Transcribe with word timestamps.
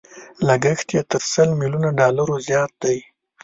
لګښت 0.47 0.87
يې 0.95 1.01
تر 1.11 1.21
سل 1.31 1.49
ميليونو 1.59 1.89
ډالرو 1.99 2.35
زيات 2.47 2.71
دی. 2.83 2.97